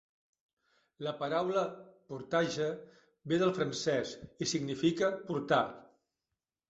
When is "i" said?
4.47-4.51